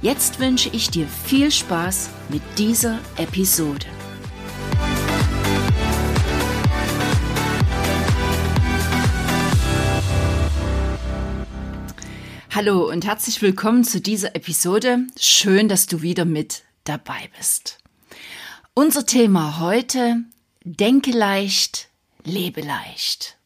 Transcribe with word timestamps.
Jetzt 0.00 0.38
wünsche 0.38 0.68
ich 0.68 0.90
dir 0.90 1.08
viel 1.08 1.50
Spaß 1.50 2.10
mit 2.28 2.40
dieser 2.56 3.00
Episode. 3.16 3.84
Hallo 12.54 12.88
und 12.88 13.04
herzlich 13.04 13.42
willkommen 13.42 13.82
zu 13.82 14.00
dieser 14.00 14.36
Episode. 14.36 15.00
Schön, 15.18 15.68
dass 15.68 15.88
du 15.88 16.00
wieder 16.00 16.24
mit 16.24 16.62
dabei 16.84 17.28
bist. 17.36 17.78
Unser 18.74 19.04
Thema 19.04 19.58
heute, 19.58 20.22
denke 20.62 21.10
leicht, 21.10 21.88
lebe 22.22 22.60
leicht. 22.60 23.36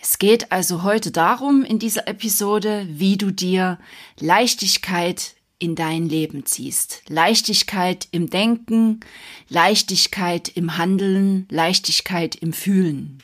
Es 0.00 0.18
geht 0.18 0.50
also 0.50 0.82
heute 0.82 1.12
darum 1.12 1.62
in 1.62 1.78
dieser 1.78 2.08
Episode, 2.08 2.84
wie 2.88 3.16
du 3.16 3.30
dir 3.30 3.78
Leichtigkeit 4.18 5.36
in 5.62 5.76
dein 5.76 6.08
Leben 6.08 6.44
ziehst. 6.44 7.02
Leichtigkeit 7.08 8.08
im 8.10 8.28
Denken, 8.28 9.00
Leichtigkeit 9.48 10.48
im 10.48 10.76
Handeln, 10.76 11.46
Leichtigkeit 11.50 12.34
im 12.34 12.52
Fühlen. 12.52 13.22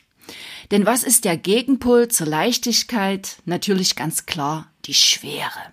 Denn 0.70 0.86
was 0.86 1.02
ist 1.02 1.24
der 1.24 1.36
Gegenpol 1.36 2.08
zur 2.08 2.28
Leichtigkeit? 2.28 3.38
Natürlich 3.44 3.96
ganz 3.96 4.26
klar 4.26 4.70
die 4.84 4.94
Schwere. 4.94 5.72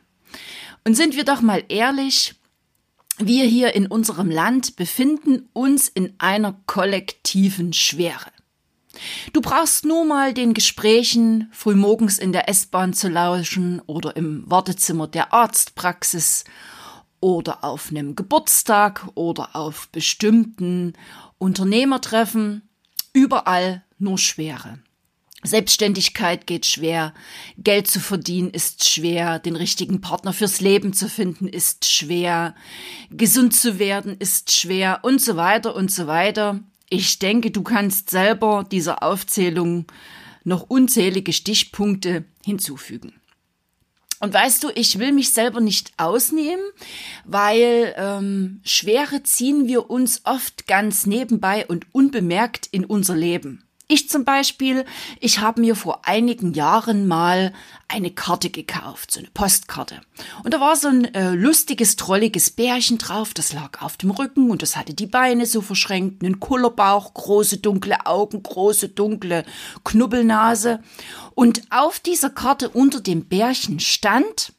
Und 0.83 0.95
sind 0.95 1.15
wir 1.15 1.23
doch 1.23 1.41
mal 1.41 1.63
ehrlich, 1.69 2.33
wir 3.17 3.45
hier 3.45 3.75
in 3.75 3.85
unserem 3.85 4.31
Land 4.31 4.75
befinden 4.75 5.47
uns 5.53 5.87
in 5.87 6.15
einer 6.17 6.59
kollektiven 6.65 7.73
Schwere. 7.73 8.31
Du 9.33 9.41
brauchst 9.41 9.85
nur 9.85 10.05
mal 10.05 10.33
den 10.33 10.53
Gesprächen 10.53 11.49
frühmorgens 11.51 12.19
in 12.19 12.31
der 12.31 12.49
S-Bahn 12.49 12.93
zu 12.93 13.09
lauschen 13.09 13.81
oder 13.85 14.15
im 14.15 14.43
Wartezimmer 14.49 15.07
der 15.07 15.33
Arztpraxis 15.33 16.43
oder 17.19 17.63
auf 17.63 17.89
einem 17.89 18.15
Geburtstag 18.15 19.07
oder 19.15 19.55
auf 19.55 19.89
bestimmten 19.89 20.93
Unternehmertreffen. 21.37 22.69
Überall 23.13 23.83
nur 23.97 24.17
Schwere. 24.17 24.79
Selbstständigkeit 25.45 26.47
geht 26.47 26.65
schwer, 26.65 27.13
Geld 27.57 27.87
zu 27.87 27.99
verdienen 27.99 28.49
ist 28.49 28.89
schwer, 28.89 29.39
den 29.39 29.55
richtigen 29.55 30.01
Partner 30.01 30.33
fürs 30.33 30.59
Leben 30.59 30.93
zu 30.93 31.07
finden 31.07 31.47
ist 31.47 31.85
schwer, 31.85 32.55
gesund 33.11 33.55
zu 33.55 33.79
werden 33.79 34.15
ist 34.17 34.51
schwer 34.51 34.99
und 35.03 35.21
so 35.21 35.35
weiter 35.35 35.75
und 35.75 35.91
so 35.91 36.07
weiter. 36.07 36.59
Ich 36.89 37.19
denke, 37.19 37.51
du 37.51 37.63
kannst 37.63 38.09
selber 38.09 38.65
dieser 38.69 39.03
Aufzählung 39.03 39.85
noch 40.43 40.69
unzählige 40.69 41.33
Stichpunkte 41.33 42.25
hinzufügen. 42.43 43.13
Und 44.19 44.33
weißt 44.33 44.63
du, 44.63 44.69
ich 44.73 44.97
will 44.97 45.11
mich 45.11 45.33
selber 45.33 45.59
nicht 45.59 45.93
ausnehmen, 45.97 46.63
weil 47.25 47.93
ähm, 47.97 48.61
Schwere 48.63 49.23
ziehen 49.23 49.67
wir 49.67 49.89
uns 49.89 50.21
oft 50.23 50.67
ganz 50.67 51.05
nebenbei 51.05 51.65
und 51.67 51.85
unbemerkt 51.93 52.67
in 52.71 52.85
unser 52.85 53.15
Leben. 53.15 53.64
Ich 53.87 54.09
zum 54.09 54.25
Beispiel, 54.25 54.83
ich 55.19 55.41
habe 55.41 55.61
mir 55.61 55.75
vor 55.75 56.07
einigen 56.07 56.53
Jahren 56.53 57.07
mal 57.07 57.53
eine 57.87 58.09
Karte 58.09 58.49
gekauft, 58.49 59.11
so 59.11 59.19
eine 59.19 59.29
Postkarte. 59.29 60.01
Und 60.43 60.55
da 60.55 60.59
war 60.59 60.75
so 60.75 60.87
ein 60.87 61.13
äh, 61.13 61.35
lustiges, 61.35 61.95
trolliges 61.95 62.49
Bärchen 62.49 62.97
drauf, 62.97 63.35
das 63.35 63.53
lag 63.53 63.83
auf 63.83 63.95
dem 63.97 64.09
Rücken 64.09 64.49
und 64.49 64.63
das 64.63 64.75
hatte 64.75 64.95
die 64.95 65.05
Beine 65.05 65.45
so 65.45 65.61
verschränkt, 65.61 66.23
einen 66.23 66.39
Kullerbauch, 66.39 67.13
große 67.13 67.57
dunkle 67.57 68.07
Augen, 68.07 68.41
große 68.41 68.89
dunkle 68.89 69.45
Knubbelnase. 69.83 70.81
Und 71.35 71.61
auf 71.69 71.99
dieser 71.99 72.31
Karte 72.31 72.69
unter 72.69 73.01
dem 73.01 73.25
Bärchen 73.25 73.79
stand, 73.79 74.53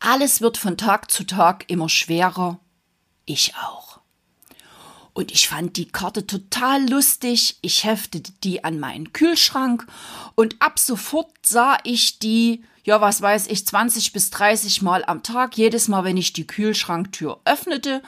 alles 0.00 0.40
wird 0.40 0.56
von 0.56 0.78
Tag 0.78 1.10
zu 1.10 1.24
Tag 1.24 1.64
immer 1.68 1.90
schwerer, 1.90 2.58
ich 3.26 3.54
auch. 3.56 3.83
Und 5.14 5.30
ich 5.30 5.48
fand 5.48 5.76
die 5.76 5.86
Karte 5.86 6.26
total 6.26 6.90
lustig. 6.90 7.56
Ich 7.62 7.84
heftete 7.84 8.32
die 8.42 8.64
an 8.64 8.80
meinen 8.80 9.12
Kühlschrank 9.12 9.86
und 10.34 10.60
ab 10.60 10.80
sofort 10.80 11.30
sah 11.46 11.78
ich 11.84 12.18
die, 12.18 12.64
ja, 12.82 13.00
was 13.00 13.22
weiß 13.22 13.46
ich, 13.46 13.64
20 13.64 14.12
bis 14.12 14.30
30 14.30 14.82
Mal 14.82 15.04
am 15.04 15.22
Tag, 15.22 15.56
jedes 15.56 15.86
Mal, 15.86 16.02
wenn 16.02 16.16
ich 16.16 16.32
die 16.32 16.48
Kühlschranktür 16.48 17.40
öffnete 17.44 18.02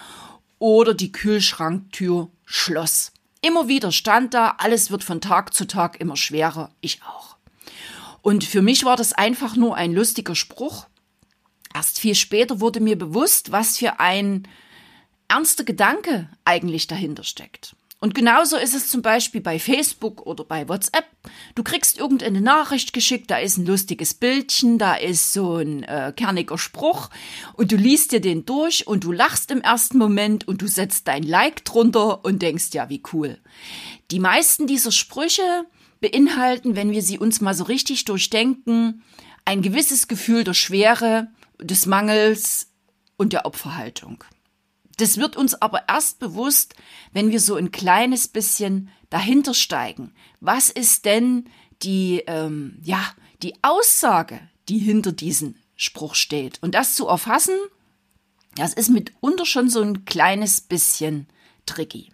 oder 0.59 0.94
die 0.94 1.12
Kühlschranktür 1.12 2.28
schloss. 2.44 3.12
Immer 3.41 3.69
wieder 3.69 3.93
stand 3.93 4.34
da, 4.34 4.56
alles 4.59 4.91
wird 4.91 5.05
von 5.05 5.21
Tag 5.21 5.55
zu 5.55 5.69
Tag 5.69 6.00
immer 6.00 6.17
schwerer, 6.17 6.71
ich 6.81 7.00
auch. 7.05 7.37
Und 8.21 8.43
für 8.43 8.62
mich 8.62 8.84
war 8.84 8.97
das 8.97 9.12
einfach 9.12 9.55
nur 9.55 9.77
ein 9.77 9.93
lustiger 9.93 10.34
Spruch. 10.34 10.87
Erst 11.73 12.00
viel 12.00 12.17
später 12.17 12.59
wurde 12.59 12.81
mir 12.81 12.99
bewusst, 12.99 13.53
was 13.53 13.78
für 13.78 14.00
ein 14.00 14.49
ernster 15.28 15.64
Gedanke 15.64 16.28
eigentlich 16.44 16.87
dahinter 16.87 17.25
steckt. 17.25 17.76
Und 17.98 18.14
genauso 18.14 18.56
ist 18.56 18.75
es 18.75 18.88
zum 18.88 19.00
Beispiel 19.00 19.41
bei 19.41 19.59
Facebook 19.59 20.26
oder 20.26 20.44
bei 20.44 20.69
WhatsApp. 20.69 21.06
Du 21.54 21.62
kriegst 21.62 21.98
irgendeine 21.98 22.42
Nachricht 22.42 22.92
geschickt, 22.92 23.31
da 23.31 23.38
ist 23.38 23.56
ein 23.56 23.64
lustiges 23.64 24.12
Bildchen, 24.12 24.78
da 24.78 24.94
ist 24.94 25.32
so 25.32 25.56
ein 25.56 25.82
äh, 25.82 26.12
kerniger 26.14 26.59
Spruch 26.59 27.09
und 27.54 27.72
du 27.72 27.76
liest 27.76 28.12
dir 28.12 28.20
den 28.20 28.44
durch 28.44 28.87
und 28.87 29.03
du 29.03 29.12
lachst 29.12 29.50
im 29.50 29.62
ersten 29.62 29.97
Moment 29.97 30.47
und 30.47 30.60
du 30.60 30.69
setzt 30.69 31.09
dein 31.09 31.22
Like 31.22 31.64
drunter 31.64 32.22
und 32.25 32.43
denkst, 32.43 32.66
ja, 32.75 32.91
wie 32.91 33.03
cool. 33.12 33.38
Die 34.10 34.20
meisten 34.20 34.66
dieser 34.66 34.93
Sprüche 34.93 35.64
beinhalten, 36.00 36.76
wenn 36.76 36.91
wir 36.91 37.03
sie 37.03 37.19
uns 37.19 37.41
mal 37.41 37.54
so 37.54 37.64
richtig 37.64 38.04
durchdenken, 38.04 39.03
ein 39.47 39.62
gewisses 39.62 40.06
Gefühl 40.06 40.44
der 40.44 40.54
Schwere, 40.54 41.28
des 41.58 41.87
Mangels 41.87 42.69
und 43.16 43.32
der 43.32 43.47
Opferhaltung. 43.47 44.22
Das 44.96 45.18
wird 45.18 45.36
uns 45.36 45.54
aber 45.54 45.88
erst 45.88 46.18
bewusst, 46.18 46.74
wenn 47.12 47.30
wir 47.30 47.40
so 47.40 47.56
ein 47.56 47.70
kleines 47.70 48.28
bisschen 48.28 48.90
dahinter 49.10 49.54
steigen. 49.54 50.14
Was 50.40 50.70
ist 50.70 51.04
denn 51.04 51.48
die, 51.82 52.22
ähm, 52.26 52.78
ja, 52.82 53.02
die 53.42 53.54
Aussage, 53.62 54.40
die 54.68 54.78
hinter 54.78 55.12
diesem 55.12 55.56
Spruch 55.76 56.14
steht? 56.14 56.62
Und 56.62 56.74
das 56.74 56.94
zu 56.94 57.06
erfassen, 57.06 57.54
das 58.54 58.72
ist 58.72 58.88
mitunter 58.88 59.44
schon 59.44 59.68
so 59.68 59.82
ein 59.82 60.06
kleines 60.06 60.62
bisschen 60.62 61.28
tricky. 61.66 62.10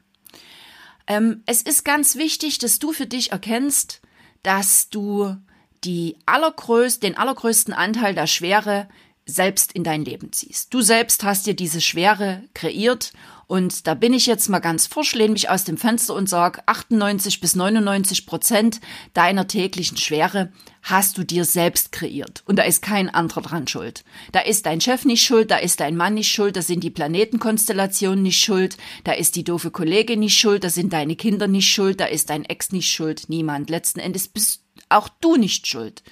Ähm, 1.06 1.42
es 1.46 1.62
ist 1.62 1.84
ganz 1.84 2.16
wichtig, 2.16 2.58
dass 2.58 2.80
du 2.80 2.92
für 2.92 3.06
dich 3.06 3.30
erkennst, 3.30 4.00
dass 4.42 4.88
du 4.90 5.36
die 5.84 6.16
allergrößt, 6.26 7.02
den 7.02 7.16
allergrößten 7.16 7.74
Anteil 7.74 8.14
der 8.14 8.26
Schwere 8.26 8.88
selbst 9.26 9.72
in 9.72 9.84
dein 9.84 10.04
Leben 10.04 10.32
ziehst. 10.32 10.74
Du 10.74 10.80
selbst 10.80 11.22
hast 11.24 11.46
dir 11.46 11.54
diese 11.54 11.80
Schwere 11.80 12.42
kreiert 12.54 13.12
und 13.46 13.86
da 13.86 13.94
bin 13.94 14.14
ich 14.14 14.26
jetzt 14.26 14.48
mal 14.48 14.60
ganz 14.60 14.86
forsch, 14.86 15.14
lehne 15.14 15.34
mich 15.34 15.50
aus 15.50 15.64
dem 15.64 15.76
Fenster 15.76 16.14
und 16.14 16.28
sage, 16.28 16.62
98 16.66 17.40
bis 17.40 17.54
99 17.54 18.26
Prozent 18.26 18.80
deiner 19.12 19.46
täglichen 19.46 19.98
Schwere 19.98 20.50
hast 20.82 21.18
du 21.18 21.22
dir 21.24 21.44
selbst 21.44 21.92
kreiert. 21.92 22.42
Und 22.46 22.56
da 22.56 22.62
ist 22.62 22.82
kein 22.82 23.10
anderer 23.10 23.42
dran 23.42 23.68
schuld. 23.68 24.04
Da 24.32 24.40
ist 24.40 24.66
dein 24.66 24.80
Chef 24.80 25.04
nicht 25.04 25.24
schuld, 25.24 25.50
da 25.50 25.58
ist 25.58 25.80
dein 25.80 25.96
Mann 25.96 26.14
nicht 26.14 26.32
schuld, 26.32 26.56
da 26.56 26.62
sind 26.62 26.82
die 26.82 26.90
Planetenkonstellationen 26.90 28.22
nicht 28.22 28.42
schuld, 28.42 28.76
da 29.04 29.12
ist 29.12 29.36
die 29.36 29.44
doofe 29.44 29.70
Kollegin 29.70 30.20
nicht 30.20 30.38
schuld, 30.38 30.64
da 30.64 30.70
sind 30.70 30.92
deine 30.92 31.14
Kinder 31.14 31.46
nicht 31.46 31.70
schuld, 31.70 32.00
da 32.00 32.06
ist 32.06 32.30
dein 32.30 32.44
Ex 32.44 32.72
nicht 32.72 32.90
schuld, 32.90 33.24
niemand. 33.28 33.70
Letzten 33.70 34.00
Endes 34.00 34.28
bist 34.28 34.62
auch 34.88 35.08
du 35.20 35.36
nicht 35.36 35.66
schuld. 35.66 36.02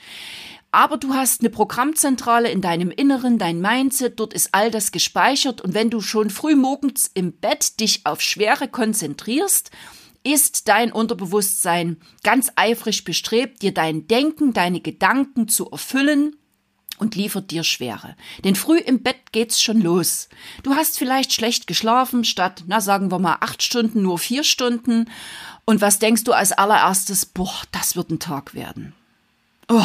Aber 0.73 0.99
du 0.99 1.15
hast 1.15 1.41
eine 1.41 1.51
Programmzentrale 1.51 2.51
in 2.51 2.61
deinem 2.61 2.91
Inneren, 2.91 3.39
dein 3.39 3.61
Mindset, 3.61 4.21
dort 4.21 4.33
ist 4.33 4.51
all 4.53 4.71
das 4.71 4.93
gespeichert 4.93 5.61
und 5.61 5.75
wenn 5.75 5.91
du 5.91 6.01
schon 6.01 6.31
früh 6.31 6.55
morgens 6.55 7.11
im 7.13 7.33
Bett 7.33 7.81
dich 7.81 8.07
auf 8.07 8.21
Schwere 8.21 8.69
konzentrierst, 8.69 9.71
ist 10.23 10.69
dein 10.69 10.93
Unterbewusstsein 10.93 11.97
ganz 12.23 12.53
eifrig 12.55 13.05
bestrebt, 13.05 13.63
dir 13.63 13.73
dein 13.73 14.07
Denken, 14.07 14.53
deine 14.53 14.81
Gedanken 14.81 15.49
zu 15.49 15.71
erfüllen 15.71 16.37
und 16.99 17.17
liefert 17.17 17.51
dir 17.51 17.65
Schwere. 17.65 18.15
Denn 18.45 18.55
früh 18.55 18.79
im 18.79 19.03
Bett 19.03 19.33
geht's 19.33 19.61
schon 19.61 19.81
los. 19.81 20.29
Du 20.63 20.75
hast 20.75 20.99
vielleicht 20.99 21.33
schlecht 21.33 21.67
geschlafen, 21.67 22.23
statt, 22.25 22.65
na 22.67 22.81
sagen 22.81 23.11
wir 23.11 23.19
mal, 23.19 23.39
acht 23.41 23.63
Stunden, 23.63 24.03
nur 24.03 24.19
vier 24.19 24.45
Stunden. 24.45 25.11
Und 25.65 25.81
was 25.81 25.99
denkst 25.99 26.25
du 26.25 26.33
als 26.33 26.53
allererstes? 26.53 27.25
Boah, 27.27 27.63
das 27.73 27.97
wird 27.97 28.11
ein 28.11 28.19
Tag 28.21 28.55
werden 28.55 28.95
oh, 29.71 29.85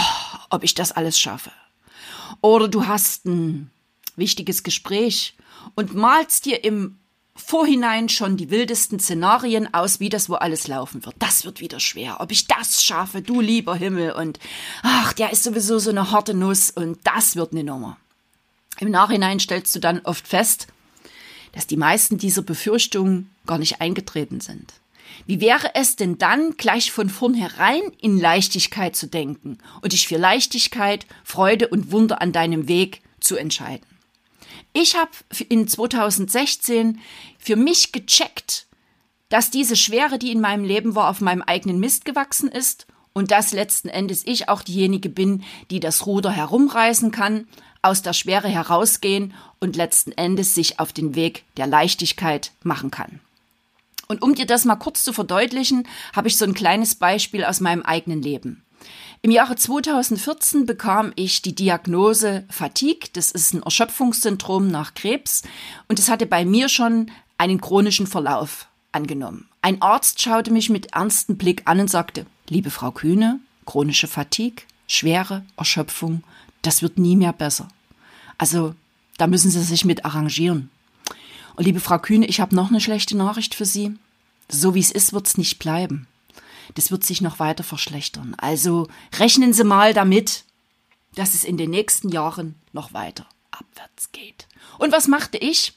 ob 0.49 0.63
ich 0.63 0.73
das 0.73 0.91
alles 0.91 1.17
schaffe. 1.17 1.51
Oder 2.41 2.67
du 2.67 2.87
hast 2.87 3.25
einen 3.25 3.71
wichtiges 4.15 4.63
Gespräch 4.63 5.35
und 5.75 5.93
malst 5.93 6.45
dir 6.45 6.63
im 6.63 6.97
Vorhinein 7.35 8.07
schon 8.07 8.37
die 8.37 8.49
wildesten 8.49 8.99
Szenarien 8.99 9.73
aus, 9.73 9.99
wie 9.99 10.09
das 10.09 10.29
wo 10.29 10.35
alles 10.35 10.67
laufen 10.67 11.05
wird. 11.05 11.15
Das 11.19 11.43
wird 11.43 11.59
wieder 11.59 11.81
schwer. 11.81 12.21
Ob 12.21 12.31
ich 12.31 12.47
das 12.47 12.81
schaffe, 12.83 13.21
du 13.21 13.41
lieber 13.41 13.75
Himmel. 13.75 14.13
Und 14.13 14.39
ach, 14.83 15.11
der 15.13 15.31
ist 15.31 15.43
sowieso 15.43 15.77
so 15.77 15.89
eine 15.89 16.11
harte 16.11 16.33
Nuss 16.33 16.71
und 16.71 16.99
das 17.03 17.35
wird 17.35 17.51
eine 17.51 17.65
Nummer. 17.65 17.97
Im 18.79 18.89
Nachhinein 18.89 19.39
stellst 19.39 19.75
du 19.75 19.79
dann 19.79 19.99
oft 20.01 20.27
fest, 20.27 20.67
dass 21.51 21.67
die 21.67 21.77
meisten 21.77 22.17
dieser 22.17 22.41
Befürchtungen 22.41 23.29
gar 23.45 23.57
nicht 23.57 23.81
eingetreten 23.81 24.39
sind. 24.39 24.73
Wie 25.25 25.41
wäre 25.41 25.71
es 25.75 25.95
denn 25.95 26.17
dann, 26.17 26.57
gleich 26.57 26.91
von 26.91 27.09
vornherein 27.09 27.81
in 28.01 28.19
Leichtigkeit 28.19 28.95
zu 28.95 29.07
denken 29.07 29.57
und 29.81 29.94
dich 29.94 30.07
für 30.07 30.17
Leichtigkeit, 30.17 31.06
Freude 31.23 31.67
und 31.67 31.91
Wunder 31.91 32.21
an 32.21 32.31
deinem 32.31 32.67
Weg 32.67 33.01
zu 33.19 33.35
entscheiden? 33.35 33.85
Ich 34.73 34.95
habe 34.95 35.12
in 35.50 35.67
2016 35.67 37.00
für 37.39 37.56
mich 37.56 37.91
gecheckt, 37.91 38.67
dass 39.29 39.50
diese 39.50 39.75
Schwere, 39.75 40.19
die 40.19 40.31
in 40.31 40.41
meinem 40.41 40.65
Leben 40.65 40.95
war, 40.95 41.09
auf 41.09 41.21
meinem 41.21 41.41
eigenen 41.41 41.79
Mist 41.79 42.06
gewachsen 42.06 42.50
ist 42.50 42.85
und 43.13 43.31
dass 43.31 43.53
letzten 43.53 43.88
Endes 43.88 44.27
ich 44.27 44.50
auch 44.50 44.62
diejenige 44.62 45.09
bin, 45.09 45.44
die 45.71 45.79
das 45.79 46.06
Ruder 46.06 46.29
herumreißen 46.29 47.12
kann, 47.12 47.47
aus 47.81 48.01
der 48.01 48.13
Schwere 48.13 48.50
herausgehen 48.50 49.33
und 49.59 49.75
letzten 49.75 50.12
Endes 50.12 50.56
sich 50.56 50.79
auf 50.79 50.91
den 50.91 51.15
Weg 51.15 51.44
der 51.56 51.67
Leichtigkeit 51.67 52.51
machen 52.63 52.91
kann. 52.91 53.21
Und 54.07 54.21
um 54.21 54.35
dir 54.35 54.45
das 54.45 54.65
mal 54.65 54.75
kurz 54.75 55.03
zu 55.03 55.13
verdeutlichen, 55.13 55.87
habe 56.15 56.27
ich 56.27 56.37
so 56.37 56.45
ein 56.45 56.53
kleines 56.53 56.95
Beispiel 56.95 57.43
aus 57.43 57.59
meinem 57.59 57.81
eigenen 57.81 58.21
Leben. 58.21 58.63
Im 59.21 59.31
Jahre 59.31 59.55
2014 59.55 60.65
bekam 60.65 61.11
ich 61.15 61.41
die 61.41 61.55
Diagnose 61.55 62.45
Fatigue. 62.49 63.09
Das 63.13 63.31
ist 63.31 63.53
ein 63.53 63.63
Erschöpfungssyndrom 63.63 64.67
nach 64.67 64.93
Krebs. 64.93 65.41
Und 65.87 65.97
es 65.97 66.09
hatte 66.09 66.27
bei 66.27 66.45
mir 66.45 66.69
schon 66.69 67.09
einen 67.37 67.59
chronischen 67.59 68.05
Verlauf 68.05 68.67
angenommen. 68.91 69.49
Ein 69.61 69.81
Arzt 69.81 70.21
schaute 70.21 70.51
mich 70.51 70.69
mit 70.69 70.93
ernstem 70.93 71.37
Blick 71.37 71.63
an 71.65 71.79
und 71.79 71.89
sagte, 71.89 72.27
liebe 72.49 72.69
Frau 72.69 72.91
Kühne, 72.91 73.39
chronische 73.65 74.07
Fatigue, 74.07 74.63
schwere 74.87 75.43
Erschöpfung, 75.57 76.23
das 76.61 76.83
wird 76.83 76.99
nie 76.99 77.15
mehr 77.15 77.33
besser. 77.33 77.67
Also, 78.37 78.75
da 79.17 79.27
müssen 79.27 79.49
Sie 79.49 79.63
sich 79.63 79.85
mit 79.85 80.05
arrangieren. 80.05 80.69
Und 81.55 81.65
liebe 81.65 81.79
Frau 81.79 81.99
Kühne, 81.99 82.25
ich 82.25 82.39
habe 82.39 82.55
noch 82.55 82.69
eine 82.69 82.81
schlechte 82.81 83.15
Nachricht 83.15 83.55
für 83.55 83.65
Sie. 83.65 83.93
So 84.49 84.75
wie 84.75 84.79
es 84.79 84.91
ist, 84.91 85.13
wird 85.13 85.27
es 85.27 85.37
nicht 85.37 85.59
bleiben 85.59 86.07
das 86.73 86.91
wird 86.91 87.03
sich 87.03 87.21
noch 87.21 87.39
weiter 87.39 87.63
verschlechtern. 87.63 88.35
Also 88.37 88.87
rechnen 89.17 89.53
Sie 89.53 89.63
mal 89.63 89.93
damit, 89.93 90.43
dass 91.15 91.33
es 91.33 91.43
in 91.43 91.57
den 91.57 91.69
nächsten 91.69 92.09
Jahren 92.09 92.55
noch 92.73 92.93
weiter 92.93 93.25
abwärts 93.51 94.11
geht. 94.11 94.47
Und 94.79 94.91
was 94.91 95.07
machte 95.07 95.37
ich? 95.37 95.73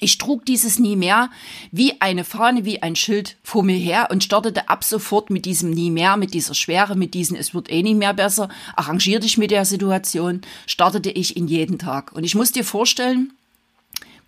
Ich 0.00 0.18
trug 0.18 0.46
dieses 0.46 0.78
nie 0.78 0.94
mehr 0.94 1.28
wie 1.72 2.00
eine 2.00 2.22
Fahne, 2.22 2.64
wie 2.64 2.82
ein 2.82 2.94
Schild 2.94 3.36
vor 3.42 3.64
mir 3.64 3.76
her 3.76 4.08
und 4.12 4.22
startete 4.22 4.68
ab 4.68 4.84
sofort 4.84 5.28
mit 5.28 5.44
diesem 5.44 5.70
nie 5.70 5.90
mehr, 5.90 6.16
mit 6.16 6.34
dieser 6.34 6.54
Schwere, 6.54 6.94
mit 6.94 7.14
diesem 7.14 7.36
es 7.36 7.52
wird 7.52 7.68
eh 7.68 7.82
nicht 7.82 7.96
mehr 7.96 8.14
besser, 8.14 8.48
arrangier 8.76 9.18
dich 9.18 9.38
mit 9.38 9.50
der 9.50 9.64
Situation, 9.64 10.42
startete 10.68 11.10
ich 11.10 11.36
in 11.36 11.48
jeden 11.48 11.80
Tag. 11.80 12.12
Und 12.12 12.22
ich 12.22 12.36
muss 12.36 12.52
dir 12.52 12.64
vorstellen, 12.64 13.32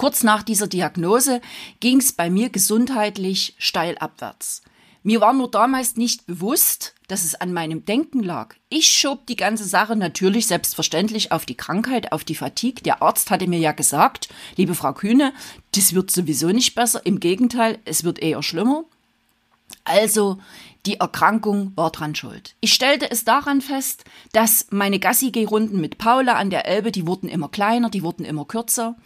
kurz 0.01 0.23
nach 0.23 0.43
dieser 0.43 0.67
Diagnose 0.67 1.43
ging 1.81 1.99
es 1.99 2.13
bei 2.13 2.31
mir 2.31 2.49
gesundheitlich 2.49 3.55
steil 3.59 3.99
abwärts. 3.99 4.63
Mir 5.03 5.21
war 5.21 5.35
nur 5.35 5.51
damals 5.51 5.97
nicht 5.97 6.27
bewusst, 6.27 6.95
dass 7.07 7.23
es 7.23 7.35
an 7.35 7.53
meinem 7.53 7.85
Denken 7.85 8.23
lag. 8.23 8.55
Ich 8.71 8.91
schob 8.91 9.27
die 9.27 9.37
ganze 9.37 9.65
Sache 9.65 9.97
natürlich 9.97 10.47
selbstverständlich 10.47 11.33
auf 11.33 11.45
die 11.45 11.55
Krankheit, 11.55 12.13
auf 12.13 12.25
die 12.25 12.35
Fatigue. 12.35 12.83
Der 12.83 13.03
Arzt 13.03 13.31
hatte 13.31 13.47
mir 13.47 13.59
ja 13.59 13.73
gesagt, 13.73 14.31
liebe 14.57 14.75
Frau 14.75 14.95
Kühne, 14.95 15.35
das 15.73 15.95
wird 15.95 16.11
sowieso 16.11 16.47
nicht 16.47 16.75
besser. 16.75 17.05
Im 17.05 17.21
Gegenteil, 17.21 17.79
es 17.85 18.03
wird 18.03 18.21
eher 18.21 18.43
schlimmer. 18.43 18.85
Also 19.85 20.39
die 20.87 20.97
Erkrankung 20.97 21.73
war 21.77 21.91
dran 21.91 22.15
schuld. 22.15 22.55
Ich 22.61 22.73
stellte 22.73 23.11
es 23.11 23.25
daran 23.25 23.61
fest, 23.61 24.05
dass 24.33 24.67
meine 24.71 24.99
Gassi-Runden 24.99 25.81
mit 25.81 25.99
Paula 25.99 26.35
an 26.35 26.51
der 26.51 26.67
Elbe, 26.67 26.91
die 26.91 27.07
wurden 27.07 27.29
immer 27.29 27.49
kleiner, 27.49 27.91
die 27.91 28.03
wurden 28.03 28.25
immer 28.25 28.47
kürzer. 28.47 28.97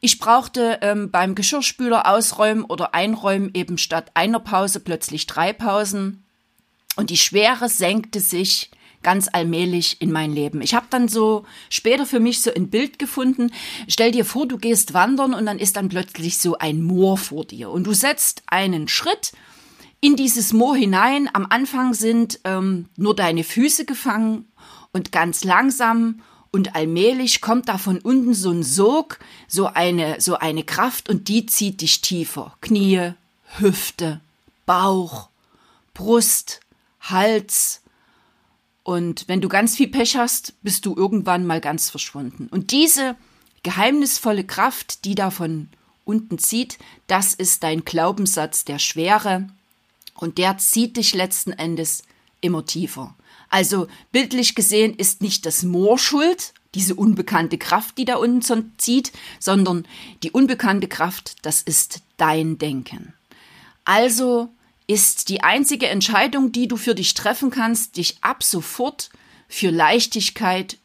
Ich 0.00 0.18
brauchte 0.18 0.78
ähm, 0.82 1.10
beim 1.10 1.34
Geschirrspüler 1.34 2.10
ausräumen 2.10 2.64
oder 2.64 2.94
einräumen 2.94 3.50
eben 3.54 3.78
statt 3.78 4.10
einer 4.14 4.40
Pause 4.40 4.80
plötzlich 4.80 5.26
drei 5.26 5.52
Pausen. 5.52 6.24
Und 6.96 7.10
die 7.10 7.16
Schwere 7.16 7.68
senkte 7.68 8.18
sich 8.20 8.70
ganz 9.02 9.28
allmählich 9.32 10.00
in 10.00 10.12
mein 10.12 10.32
Leben. 10.32 10.60
Ich 10.60 10.74
habe 10.74 10.86
dann 10.90 11.08
so 11.08 11.44
später 11.70 12.06
für 12.06 12.20
mich 12.20 12.40
so 12.40 12.52
ein 12.54 12.70
Bild 12.70 12.98
gefunden. 12.98 13.52
Stell 13.88 14.12
dir 14.12 14.24
vor, 14.24 14.46
du 14.46 14.58
gehst 14.58 14.94
wandern 14.94 15.34
und 15.34 15.46
dann 15.46 15.58
ist 15.58 15.76
dann 15.76 15.88
plötzlich 15.88 16.38
so 16.38 16.58
ein 16.58 16.82
Moor 16.82 17.18
vor 17.18 17.44
dir 17.44 17.70
und 17.70 17.84
du 17.84 17.92
setzt 17.92 18.42
einen 18.46 18.88
Schritt 18.88 19.32
in 20.02 20.16
dieses 20.16 20.52
Moor 20.52 20.76
hinein. 20.76 21.30
Am 21.32 21.46
Anfang 21.48 21.94
sind 21.94 22.40
ähm, 22.44 22.86
nur 22.96 23.16
deine 23.16 23.44
Füße 23.44 23.86
gefangen 23.86 24.46
und 24.92 25.12
ganz 25.12 25.44
langsam 25.44 26.20
und 26.50 26.74
allmählich 26.74 27.40
kommt 27.40 27.68
da 27.68 27.78
von 27.78 27.98
unten 27.98 28.34
so 28.34 28.50
ein 28.50 28.62
Sog, 28.62 29.18
so 29.48 29.66
eine, 29.68 30.20
so 30.20 30.36
eine 30.36 30.64
Kraft 30.64 31.08
und 31.08 31.28
die 31.28 31.46
zieht 31.46 31.80
dich 31.80 32.02
tiefer. 32.02 32.54
Knie, 32.60 33.12
Hüfte, 33.56 34.20
Bauch, 34.66 35.28
Brust, 35.94 36.60
Hals. 37.00 37.80
Und 38.82 39.28
wenn 39.28 39.40
du 39.40 39.48
ganz 39.48 39.76
viel 39.76 39.88
Pech 39.88 40.16
hast, 40.16 40.54
bist 40.62 40.84
du 40.84 40.96
irgendwann 40.96 41.46
mal 41.46 41.60
ganz 41.60 41.88
verschwunden. 41.88 42.48
Und 42.50 42.72
diese 42.72 43.16
geheimnisvolle 43.62 44.44
Kraft, 44.44 45.04
die 45.04 45.14
da 45.14 45.30
von 45.30 45.68
unten 46.04 46.38
zieht, 46.38 46.78
das 47.06 47.34
ist 47.34 47.62
dein 47.62 47.84
Glaubenssatz 47.84 48.64
der 48.64 48.80
Schwere, 48.80 49.46
und 50.14 50.38
der 50.38 50.58
zieht 50.58 50.96
dich 50.96 51.14
letzten 51.14 51.52
Endes 51.52 52.02
immer 52.40 52.64
tiefer. 52.64 53.14
Also 53.48 53.86
bildlich 54.12 54.54
gesehen 54.54 54.94
ist 54.94 55.20
nicht 55.20 55.44
das 55.46 55.62
Moor 55.62 55.98
schuld, 55.98 56.54
diese 56.74 56.94
unbekannte 56.94 57.58
Kraft, 57.58 57.98
die 57.98 58.04
da 58.04 58.16
unten 58.16 58.72
zieht, 58.78 59.12
sondern 59.38 59.86
die 60.22 60.30
unbekannte 60.30 60.88
Kraft, 60.88 61.36
das 61.42 61.60
ist 61.62 62.00
dein 62.16 62.58
Denken. 62.58 63.12
Also 63.84 64.48
ist 64.86 65.28
die 65.28 65.42
einzige 65.42 65.88
Entscheidung, 65.88 66.52
die 66.52 66.68
du 66.68 66.76
für 66.76 66.94
dich 66.94 67.14
treffen 67.14 67.50
kannst, 67.50 67.96
dich 67.96 68.16
ab 68.22 68.42
sofort 68.42 69.10
für 69.48 69.70
Leichtigkeit, 69.70 70.78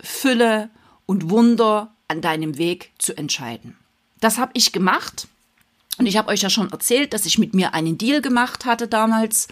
Fülle 0.00 0.70
und 1.06 1.30
Wunder 1.30 1.94
an 2.08 2.20
deinem 2.20 2.58
Weg 2.58 2.92
zu 2.98 3.16
entscheiden. 3.16 3.76
Das 4.20 4.38
habe 4.38 4.52
ich 4.54 4.72
gemacht 4.72 5.28
und 5.98 6.06
ich 6.06 6.16
habe 6.16 6.28
euch 6.28 6.42
ja 6.42 6.50
schon 6.50 6.70
erzählt, 6.70 7.12
dass 7.12 7.26
ich 7.26 7.38
mit 7.38 7.54
mir 7.54 7.74
einen 7.74 7.98
Deal 7.98 8.20
gemacht 8.20 8.64
hatte 8.64 8.88
damals, 8.88 9.48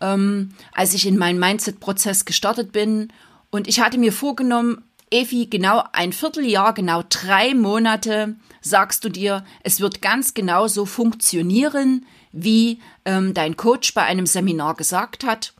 ähm, 0.00 0.50
als 0.72 0.94
ich 0.94 1.06
in 1.06 1.16
meinen 1.16 1.38
Mindset-Prozess 1.38 2.24
gestartet 2.24 2.72
bin. 2.72 3.12
Und 3.50 3.68
ich 3.68 3.80
hatte 3.80 3.98
mir 3.98 4.12
vorgenommen, 4.12 4.82
Evi, 5.10 5.46
genau 5.46 5.84
ein 5.92 6.12
Vierteljahr, 6.12 6.74
genau 6.74 7.02
drei 7.08 7.54
Monate 7.54 8.36
sagst 8.60 9.04
du 9.04 9.08
dir, 9.08 9.44
es 9.62 9.80
wird 9.80 10.02
ganz 10.02 10.34
genau 10.34 10.68
so 10.68 10.84
funktionieren, 10.84 12.04
wie 12.32 12.80
ähm, 13.04 13.32
dein 13.32 13.56
Coach 13.56 13.94
bei 13.94 14.02
einem 14.02 14.26
Seminar 14.26 14.74
gesagt 14.74 15.24
hat. 15.24 15.54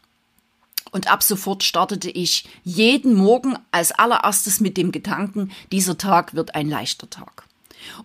Und 0.90 1.10
ab 1.10 1.22
sofort 1.22 1.62
startete 1.62 2.10
ich 2.10 2.48
jeden 2.64 3.14
Morgen 3.14 3.56
als 3.70 3.92
allererstes 3.92 4.60
mit 4.60 4.76
dem 4.76 4.90
Gedanken, 4.90 5.52
dieser 5.70 5.98
Tag 5.98 6.34
wird 6.34 6.54
ein 6.54 6.68
leichter 6.68 7.08
Tag. 7.08 7.47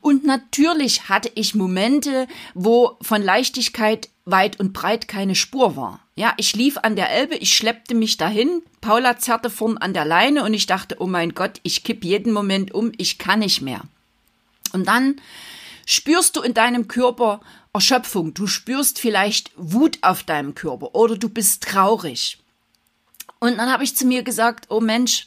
Und 0.02 0.26
natürlich 0.26 1.10
hatte 1.10 1.32
ich 1.36 1.56
Momente, 1.56 2.28
wo 2.54 2.98
von 3.02 3.22
Leichtigkeit 3.22 4.10
weit 4.26 4.60
und 4.60 4.74
breit 4.74 5.08
keine 5.08 5.36
Spur 5.36 5.76
war. 5.76 6.00
Ja, 6.16 6.34
ich 6.38 6.56
lief 6.56 6.78
an 6.78 6.96
der 6.96 7.10
Elbe, 7.10 7.36
ich 7.36 7.56
schleppte 7.56 7.96
mich 7.96 8.18
dahin, 8.18 8.62
Paula 8.82 9.18
zerrte 9.18 9.50
vorn 9.50 9.78
an 9.78 9.94
der 9.94 10.06
Leine 10.06 10.44
und 10.44 10.54
ich 10.54 10.66
dachte, 10.66 10.98
oh 11.00 11.08
mein 11.08 11.34
Gott, 11.34 11.60
ich 11.64 11.84
kipp 11.84 12.06
jeden 12.06 12.32
Moment 12.32 12.74
um, 12.74 12.92
ich 12.98 13.18
kann 13.18 13.40
nicht 13.40 13.62
mehr. 13.62 13.82
Und 14.72 14.88
dann 14.88 15.20
spürst 15.86 16.36
du 16.36 16.42
in 16.42 16.54
deinem 16.54 16.88
Körper 16.88 17.42
Erschöpfung, 17.74 18.34
du 18.34 18.46
spürst 18.46 19.00
vielleicht 19.00 19.52
Wut 19.56 19.98
auf 20.02 20.24
deinem 20.24 20.54
Körper 20.54 20.94
oder 20.94 21.18
du 21.18 21.28
bist 21.28 21.64
traurig. 21.64 22.38
Und 23.40 23.58
dann 23.58 23.72
habe 23.72 23.84
ich 23.84 23.96
zu 23.96 24.06
mir 24.06 24.24
gesagt, 24.24 24.68
oh 24.70 24.80
Mensch, 24.80 25.26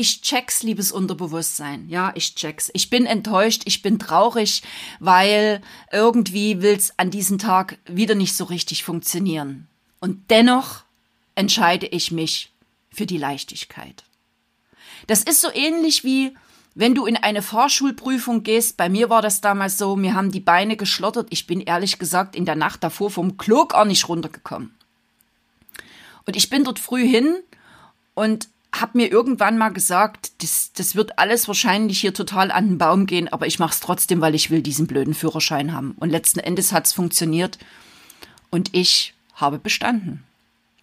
ich 0.00 0.22
check's, 0.22 0.62
liebes 0.62 0.92
Unterbewusstsein. 0.92 1.88
Ja, 1.88 2.12
ich 2.14 2.34
check's. 2.34 2.70
Ich 2.72 2.88
bin 2.88 3.04
enttäuscht, 3.04 3.62
ich 3.66 3.82
bin 3.82 3.98
traurig, 3.98 4.62
weil 4.98 5.60
irgendwie 5.92 6.62
will's 6.62 6.92
an 6.96 7.10
diesem 7.10 7.38
Tag 7.38 7.78
wieder 7.86 8.14
nicht 8.14 8.34
so 8.34 8.44
richtig 8.44 8.82
funktionieren. 8.82 9.68
Und 10.00 10.30
dennoch 10.30 10.84
entscheide 11.34 11.86
ich 11.86 12.10
mich 12.10 12.50
für 12.90 13.06
die 13.06 13.18
Leichtigkeit. 13.18 14.04
Das 15.06 15.22
ist 15.22 15.40
so 15.40 15.48
ähnlich 15.52 16.02
wie 16.02 16.34
wenn 16.74 16.94
du 16.94 17.04
in 17.04 17.16
eine 17.16 17.42
Fahrschulprüfung 17.42 18.42
gehst, 18.42 18.76
bei 18.76 18.88
mir 18.88 19.10
war 19.10 19.22
das 19.22 19.40
damals 19.40 19.76
so, 19.76 19.96
mir 19.96 20.14
haben 20.14 20.30
die 20.30 20.40
Beine 20.40 20.76
geschlottert. 20.76 21.26
Ich 21.30 21.46
bin 21.46 21.60
ehrlich 21.60 21.98
gesagt 21.98 22.36
in 22.36 22.46
der 22.46 22.54
Nacht 22.54 22.84
davor 22.84 23.10
vom 23.10 23.36
Klo 23.36 23.66
gar 23.66 23.84
nicht 23.84 24.08
runtergekommen. 24.08 24.72
Und 26.26 26.36
ich 26.36 26.48
bin 26.48 26.62
dort 26.62 26.78
früh 26.78 27.06
hin 27.06 27.36
und 28.14 28.48
habe 28.72 28.98
mir 28.98 29.10
irgendwann 29.10 29.58
mal 29.58 29.70
gesagt, 29.70 30.42
das, 30.42 30.72
das 30.74 30.94
wird 30.94 31.18
alles 31.18 31.48
wahrscheinlich 31.48 32.00
hier 32.00 32.14
total 32.14 32.50
an 32.50 32.68
den 32.68 32.78
Baum 32.78 33.06
gehen, 33.06 33.28
aber 33.28 33.46
ich 33.46 33.58
mache 33.58 33.72
es 33.72 33.80
trotzdem, 33.80 34.20
weil 34.20 34.34
ich 34.34 34.50
will 34.50 34.62
diesen 34.62 34.86
blöden 34.86 35.14
Führerschein 35.14 35.72
haben. 35.72 35.92
Und 35.98 36.10
letzten 36.10 36.40
Endes 36.40 36.72
hat 36.72 36.86
es 36.86 36.92
funktioniert 36.92 37.58
und 38.50 38.74
ich 38.74 39.14
habe 39.34 39.58
bestanden. 39.58 40.24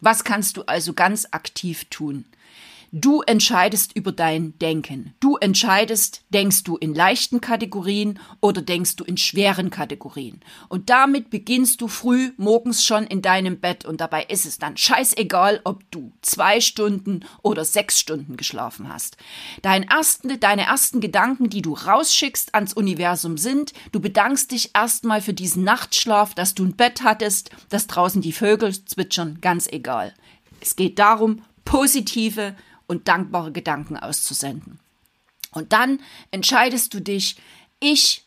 Was 0.02 0.24
kannst 0.24 0.58
du 0.58 0.64
also 0.64 0.94
ganz 0.94 1.28
aktiv 1.32 1.86
tun? 1.90 2.26
Du 3.00 3.22
entscheidest 3.22 3.96
über 3.96 4.12
dein 4.12 4.58
Denken. 4.58 5.14
Du 5.20 5.38
entscheidest, 5.38 6.24
denkst 6.30 6.64
du 6.64 6.78
in 6.78 6.96
leichten 6.96 7.42
Kategorien 7.42 8.20
oder 8.42 8.64
denkst 8.64 8.96
du 8.96 9.04
in 9.04 9.18
schweren 9.18 9.70
Kategorien. 9.70 10.40
Und 10.68 10.90
damit 10.90 11.30
beginnst 11.30 11.82
du 11.82 11.90
früh 11.90 12.32
morgens 12.38 12.84
schon 12.84 13.06
in 13.06 13.22
deinem 13.22 13.60
Bett 13.60 13.86
und 13.86 14.02
dabei 14.02 14.24
ist 14.24 14.48
es 14.48 14.58
dann 14.58 14.78
scheißegal, 14.78 15.62
ob 15.64 15.84
du 15.92 16.12
zwei 16.24 16.60
Stunden 16.60 17.20
oder 17.44 17.66
sechs 17.66 18.00
Stunden 18.00 18.36
geschlafen 18.36 18.92
hast. 18.92 19.18
Dein 19.62 19.84
ersten, 19.84 20.40
deine 20.40 20.64
ersten 20.64 21.00
Gedanken, 21.00 21.52
die 21.52 21.62
du 21.62 21.74
rausschickst 21.74 22.56
ans 22.56 22.74
Universum 22.74 23.38
sind, 23.38 23.74
du 23.92 24.00
bedankst 24.00 24.52
dich 24.52 24.72
erstmal 24.74 25.22
für 25.22 25.34
diesen 25.34 25.64
Nachtschlaf, 25.64 26.34
dass 26.34 26.56
du 26.56 26.66
ein 26.66 26.76
Bett 26.76 27.04
hattest, 27.04 27.52
dass 27.70 27.86
draußen 27.86 28.24
die 28.24 28.34
Vögel 28.34 28.74
zwitschern, 28.74 29.38
ganz 29.40 29.68
egal. 29.68 30.16
Es 30.62 30.76
geht 30.76 30.98
darum, 30.98 31.44
positive 31.64 32.56
und 32.88 33.08
dankbare 33.08 33.52
Gedanken 33.52 33.98
auszusenden. 33.98 34.80
Und 35.52 35.74
dann 35.74 36.00
entscheidest 36.32 36.94
du 36.94 37.02
dich, 37.02 37.38
ich 37.80 38.26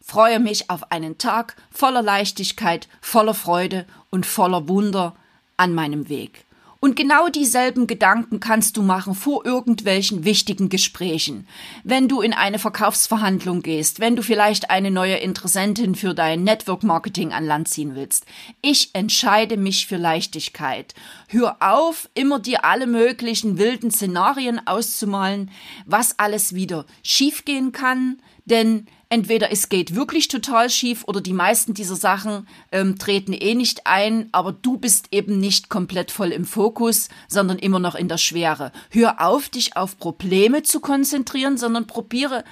freue 0.00 0.38
mich 0.38 0.70
auf 0.70 0.90
einen 0.92 1.18
Tag 1.18 1.56
voller 1.70 2.02
Leichtigkeit, 2.02 2.88
voller 3.00 3.34
Freude 3.34 3.86
und 4.10 4.24
voller 4.24 4.68
Wunder 4.68 5.16
an 5.56 5.74
meinem 5.74 6.08
Weg. 6.08 6.45
Und 6.80 6.94
genau 6.94 7.28
dieselben 7.28 7.86
Gedanken 7.86 8.38
kannst 8.38 8.76
du 8.76 8.82
machen 8.82 9.14
vor 9.14 9.46
irgendwelchen 9.46 10.24
wichtigen 10.24 10.68
Gesprächen. 10.68 11.46
Wenn 11.84 12.08
du 12.08 12.20
in 12.20 12.32
eine 12.32 12.58
Verkaufsverhandlung 12.58 13.62
gehst, 13.62 13.98
wenn 13.98 14.14
du 14.14 14.22
vielleicht 14.22 14.70
eine 14.70 14.90
neue 14.90 15.16
Interessentin 15.16 15.94
für 15.94 16.14
dein 16.14 16.44
Network 16.44 16.82
Marketing 16.82 17.32
an 17.32 17.46
Land 17.46 17.68
ziehen 17.68 17.94
willst. 17.94 18.26
Ich 18.62 18.90
entscheide 18.94 19.56
mich 19.56 19.86
für 19.86 19.96
Leichtigkeit. 19.96 20.94
Hör 21.28 21.56
auf, 21.60 22.08
immer 22.14 22.38
dir 22.38 22.64
alle 22.64 22.86
möglichen 22.86 23.58
wilden 23.58 23.90
Szenarien 23.90 24.66
auszumalen, 24.66 25.50
was 25.86 26.18
alles 26.18 26.54
wieder 26.54 26.84
schiefgehen 27.02 27.72
kann, 27.72 28.18
denn 28.44 28.86
entweder 29.08 29.52
es 29.52 29.68
geht 29.68 29.94
wirklich 29.94 30.28
total 30.28 30.70
schief 30.70 31.04
oder 31.06 31.20
die 31.20 31.32
meisten 31.32 31.74
dieser 31.74 31.96
Sachen 31.96 32.46
ähm, 32.72 32.98
treten 32.98 33.32
eh 33.32 33.54
nicht 33.54 33.86
ein, 33.86 34.28
aber 34.32 34.52
du 34.52 34.78
bist 34.78 35.06
eben 35.12 35.38
nicht 35.38 35.68
komplett 35.68 36.10
voll 36.10 36.32
im 36.32 36.44
Fokus, 36.44 37.08
sondern 37.28 37.58
immer 37.58 37.78
noch 37.78 37.94
in 37.94 38.08
der 38.08 38.18
Schwere. 38.18 38.72
Hör 38.90 39.20
auf, 39.24 39.48
dich 39.48 39.76
auf 39.76 39.98
Probleme 39.98 40.62
zu 40.62 40.80
konzentrieren, 40.80 41.56
sondern 41.56 41.86
probiere 41.86 42.44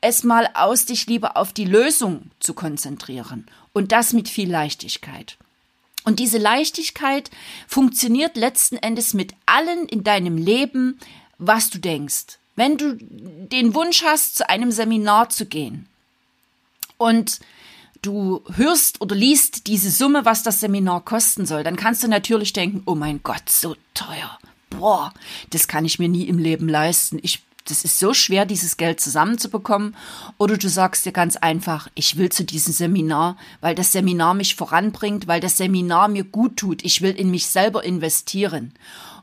es 0.00 0.22
mal 0.22 0.48
aus, 0.54 0.84
dich 0.84 1.06
lieber 1.06 1.36
auf 1.36 1.52
die 1.52 1.64
Lösung 1.64 2.30
zu 2.38 2.54
konzentrieren. 2.54 3.46
Und 3.72 3.92
das 3.92 4.12
mit 4.12 4.28
viel 4.28 4.50
Leichtigkeit. 4.50 5.36
Und 6.04 6.20
diese 6.20 6.38
Leichtigkeit 6.38 7.30
funktioniert 7.66 8.36
letzten 8.36 8.76
Endes 8.76 9.12
mit 9.12 9.34
allen 9.44 9.86
in 9.88 10.04
deinem 10.04 10.36
Leben, 10.36 11.00
was 11.38 11.68
du 11.70 11.78
denkst. 11.78 12.38
Wenn 12.54 12.78
du 12.78 12.96
den 12.96 13.74
Wunsch 13.74 14.02
hast, 14.04 14.36
zu 14.36 14.48
einem 14.48 14.70
Seminar 14.70 15.28
zu 15.30 15.46
gehen 15.46 15.88
und 16.98 17.40
du 18.02 18.42
hörst 18.54 19.00
oder 19.00 19.16
liest 19.16 19.66
diese 19.66 19.90
Summe, 19.90 20.24
was 20.24 20.42
das 20.42 20.60
Seminar 20.60 21.04
kosten 21.04 21.46
soll, 21.46 21.64
dann 21.64 21.76
kannst 21.76 22.02
du 22.02 22.08
natürlich 22.08 22.52
denken, 22.52 22.82
oh 22.86 22.94
mein 22.94 23.22
Gott, 23.22 23.48
so 23.48 23.76
teuer. 23.94 24.38
Boah, 24.70 25.12
das 25.50 25.68
kann 25.68 25.84
ich 25.84 25.98
mir 25.98 26.08
nie 26.08 26.24
im 26.24 26.38
Leben 26.38 26.68
leisten. 26.68 27.18
Ich 27.22 27.42
das 27.68 27.84
ist 27.84 27.98
so 27.98 28.14
schwer, 28.14 28.46
dieses 28.46 28.76
Geld 28.76 29.00
zusammenzubekommen. 29.00 29.96
Oder 30.38 30.56
du 30.56 30.68
sagst 30.68 31.04
dir 31.04 31.12
ganz 31.12 31.36
einfach, 31.36 31.88
ich 31.94 32.16
will 32.16 32.30
zu 32.30 32.44
diesem 32.44 32.72
Seminar, 32.72 33.36
weil 33.60 33.74
das 33.74 33.92
Seminar 33.92 34.34
mich 34.34 34.54
voranbringt, 34.54 35.26
weil 35.26 35.40
das 35.40 35.56
Seminar 35.56 36.08
mir 36.08 36.24
gut 36.24 36.56
tut. 36.56 36.84
Ich 36.84 37.02
will 37.02 37.10
in 37.10 37.30
mich 37.30 37.46
selber 37.46 37.84
investieren. 37.84 38.72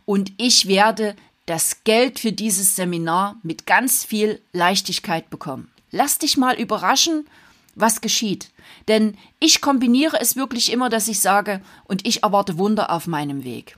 Und 0.06 0.34
ich 0.38 0.68
werde 0.68 1.16
das 1.46 1.84
Geld 1.84 2.20
für 2.20 2.32
dieses 2.32 2.76
Seminar 2.76 3.38
mit 3.44 3.66
ganz 3.66 4.04
viel 4.04 4.42
Leichtigkeit 4.52 5.30
bekommen. 5.30 5.72
Lass 5.92 6.18
dich 6.18 6.38
mal 6.38 6.56
überraschen, 6.60 7.26
was 7.76 8.02
geschieht. 8.02 8.50
Denn 8.88 9.18
ich 9.40 9.62
kombiniere 9.62 10.20
es 10.20 10.36
wirklich 10.36 10.72
immer, 10.72 10.90
dass 10.90 11.08
ich 11.08 11.20
sage, 11.20 11.62
und 11.86 12.08
ich 12.08 12.24
erwarte 12.24 12.58
Wunder 12.58 12.92
auf 12.92 13.08
meinem 13.08 13.44
Weg. 13.44 13.78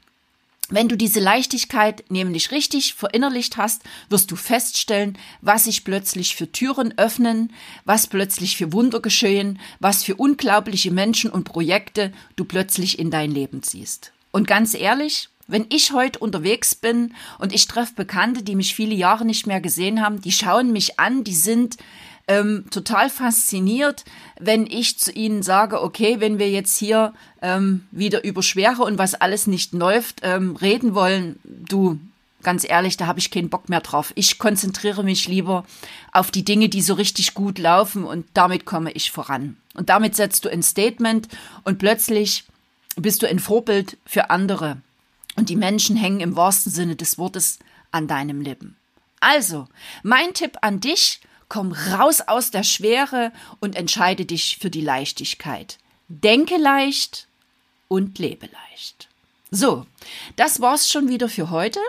Wenn 0.70 0.90
du 0.90 0.98
diese 0.98 1.20
Leichtigkeit 1.20 2.04
nämlich 2.10 2.50
richtig 2.50 2.96
verinnerlicht 2.96 3.58
hast, 3.58 3.84
wirst 4.10 4.32
du 4.32 4.36
feststellen, 4.36 5.16
was 5.42 5.66
sich 5.66 5.84
plötzlich 5.84 6.36
für 6.36 6.52
Türen 6.52 6.98
öffnen, 6.98 7.54
was 7.84 8.08
plötzlich 8.08 8.58
für 8.58 8.74
Wunder 8.74 9.00
geschehen, 9.00 9.60
was 9.80 10.04
für 10.04 10.16
unglaubliche 10.16 10.90
Menschen 10.90 11.30
und 11.30 11.44
Projekte 11.44 12.12
du 12.36 12.46
plötzlich 12.46 12.98
in 12.98 13.12
dein 13.12 13.30
Leben 13.30 13.62
ziehst. 13.62 14.12
Und 14.32 14.48
ganz 14.48 14.74
ehrlich, 14.74 15.30
wenn 15.48 15.68
ich 15.70 15.92
heute 15.92 16.18
unterwegs 16.18 16.74
bin 16.74 17.14
und 17.38 17.54
ich 17.54 17.68
treffe 17.68 17.94
Bekannte, 17.94 18.42
die 18.42 18.56
mich 18.56 18.74
viele 18.74 18.96
Jahre 18.96 19.24
nicht 19.24 19.46
mehr 19.46 19.62
gesehen 19.62 20.02
haben, 20.02 20.20
die 20.20 20.32
schauen 20.32 20.72
mich 20.72 21.00
an, 21.00 21.24
die 21.24 21.36
sind 21.36 21.78
ähm, 22.28 22.66
total 22.72 23.10
fasziniert, 23.10 24.04
wenn 24.40 24.66
ich 24.66 24.98
zu 25.00 25.12
ihnen 25.12 25.44
sage, 25.44 25.82
okay, 25.82 26.20
wenn 26.20 26.40
wir 26.40 26.50
jetzt 26.50 26.78
hier 26.78 27.14
ähm, 27.42 27.88
wieder 27.92 28.24
über 28.24 28.42
Schwere 28.42 28.84
und 28.84 28.98
was 28.98 29.14
alles 29.14 29.48
nicht 29.48 29.74
läuft, 29.74 30.22
ähm, 30.24 30.56
reden 30.56 30.96
wollen, 30.96 31.40
du, 31.44 32.00
ganz 32.42 32.68
ehrlich, 32.68 32.98
da 32.98 33.08
habe 33.08 33.20
ich 33.20 33.32
keinen 33.32 33.50
Bock 33.50 33.70
mehr 33.70 33.82
drauf. 33.82 34.12
Ich 34.16 34.40
konzentriere 34.40 35.04
mich 35.04 35.28
lieber 35.28 35.66
auf 36.12 36.32
die 36.32 36.46
Dinge, 36.46 36.70
die 36.70 36.82
so 36.82 36.96
richtig 36.96 37.34
gut 37.34 37.60
laufen 37.60 38.04
und 38.04 38.26
damit 38.34 38.66
komme 38.66 38.92
ich 38.92 39.12
voran. 39.12 39.58
Und 39.76 39.90
damit 39.90 40.16
setzt 40.16 40.46
du 40.46 40.50
ein 40.50 40.64
Statement 40.64 41.28
und 41.64 41.78
plötzlich 41.78 42.46
bist 42.96 43.22
du 43.22 43.28
ein 43.28 43.40
Vorbild 43.40 43.98
für 44.06 44.30
andere 44.30 44.78
und 45.36 45.50
die 45.50 45.56
Menschen 45.56 45.96
hängen 45.96 46.22
im 46.22 46.36
wahrsten 46.36 46.72
Sinne 46.72 46.96
des 46.96 47.18
Wortes 47.18 47.60
an 47.92 48.08
deinem 48.08 48.42
Lippen. 48.42 48.76
Also, 49.20 49.68
mein 50.04 50.34
Tipp 50.34 50.58
an 50.62 50.80
dich, 50.80 51.20
komm 51.50 51.72
raus 51.72 52.22
aus 52.22 52.52
der 52.52 52.64
Schwere 52.64 53.32
und 53.60 53.76
entscheide 53.76 54.26
dich 54.26 54.58
für 54.60 54.70
die 54.70 54.82
Leichtigkeit. 54.82 55.78
Denke 56.08 56.58
leicht 56.58 57.28
und 57.88 58.20
lebe 58.20 58.48
leicht. 58.48 59.08
So, 59.52 59.86
das 60.36 60.60
war's 60.60 60.90
schon 60.90 61.10
wieder 61.10 61.30
für 61.30 61.50
heute. 61.50 61.80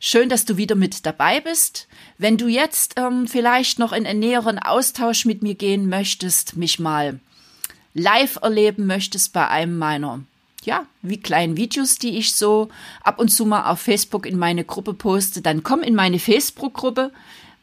Schön, 0.00 0.28
dass 0.28 0.44
du 0.44 0.56
wieder 0.56 0.74
mit 0.74 1.06
dabei 1.06 1.40
bist. 1.40 1.86
Wenn 2.18 2.36
du 2.36 2.48
jetzt 2.48 2.94
ähm, 2.96 3.28
vielleicht 3.28 3.78
noch 3.78 3.92
in 3.92 4.06
einen 4.06 4.20
näheren 4.20 4.58
Austausch 4.58 5.24
mit 5.24 5.42
mir 5.42 5.54
gehen 5.54 5.88
möchtest, 5.88 6.56
mich 6.56 6.78
mal 6.78 7.20
live 7.94 8.38
erleben 8.42 8.86
möchtest 8.86 9.32
bei 9.32 9.46
einem 9.48 9.78
meiner 9.78 10.20
ja, 10.64 10.86
wie 11.02 11.20
kleinen 11.20 11.56
Videos, 11.56 11.96
die 11.96 12.18
ich 12.18 12.34
so 12.34 12.68
ab 13.02 13.18
und 13.18 13.28
zu 13.28 13.44
mal 13.44 13.70
auf 13.70 13.80
Facebook 13.80 14.26
in 14.26 14.38
meine 14.38 14.64
Gruppe 14.64 14.94
poste, 14.94 15.42
dann 15.42 15.62
komm 15.62 15.82
in 15.82 15.94
meine 15.94 16.18
Facebook-Gruppe, 16.18 17.10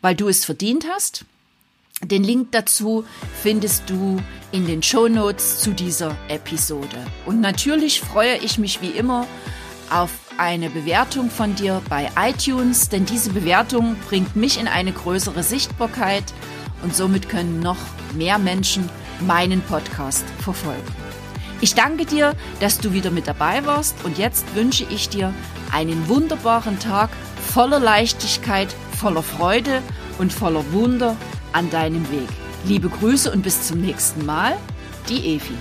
weil 0.01 0.15
du 0.15 0.27
es 0.27 0.45
verdient 0.45 0.85
hast. 0.89 1.25
Den 2.01 2.23
Link 2.23 2.51
dazu 2.51 3.03
findest 3.41 3.89
du 3.89 4.21
in 4.51 4.65
den 4.65 4.81
Show 4.81 5.09
Notes 5.09 5.59
zu 5.59 5.71
dieser 5.71 6.15
Episode. 6.29 7.05
Und 7.25 7.41
natürlich 7.41 7.99
freue 7.99 8.37
ich 8.37 8.57
mich 8.57 8.81
wie 8.81 8.91
immer 8.91 9.27
auf 9.89 10.11
eine 10.37 10.69
Bewertung 10.69 11.29
von 11.29 11.55
dir 11.55 11.81
bei 11.89 12.09
iTunes, 12.17 12.87
denn 12.87 13.05
diese 13.05 13.31
Bewertung 13.31 13.97
bringt 14.07 14.35
mich 14.37 14.59
in 14.59 14.67
eine 14.67 14.93
größere 14.93 15.43
Sichtbarkeit 15.43 16.23
und 16.83 16.95
somit 16.95 17.27
können 17.27 17.59
noch 17.59 17.77
mehr 18.15 18.39
Menschen 18.39 18.89
meinen 19.19 19.61
Podcast 19.61 20.23
verfolgen. 20.41 20.95
Ich 21.59 21.75
danke 21.75 22.05
dir, 22.05 22.33
dass 22.61 22.77
du 22.77 22.93
wieder 22.93 23.11
mit 23.11 23.27
dabei 23.27 23.65
warst 23.65 23.95
und 24.05 24.17
jetzt 24.17 24.55
wünsche 24.55 24.85
ich 24.89 25.09
dir 25.09 25.33
einen 25.73 26.07
wunderbaren 26.07 26.79
Tag 26.79 27.09
voller 27.53 27.81
Leichtigkeit, 27.81 28.73
voller 28.99 29.23
Freude 29.23 29.81
und 30.17 30.33
voller 30.33 30.73
Wunder 30.73 31.15
an 31.53 31.69
deinem 31.69 32.11
Weg. 32.11 32.27
Liebe 32.65 32.89
Grüße 32.89 33.31
und 33.31 33.43
bis 33.43 33.65
zum 33.65 33.79
nächsten 33.79 34.25
Mal, 34.25 34.57
die 35.07 35.35
Evi. 35.35 35.57